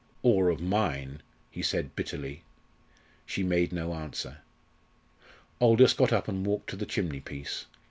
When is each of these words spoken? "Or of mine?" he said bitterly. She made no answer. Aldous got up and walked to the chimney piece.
"Or 0.23 0.49
of 0.49 0.59
mine?" 0.59 1.21
he 1.51 1.61
said 1.61 1.95
bitterly. 1.95 2.41
She 3.27 3.43
made 3.43 3.71
no 3.71 3.93
answer. 3.93 4.39
Aldous 5.61 5.93
got 5.93 6.11
up 6.11 6.27
and 6.27 6.43
walked 6.43 6.71
to 6.71 6.75
the 6.75 6.87
chimney 6.87 7.19
piece. 7.19 7.67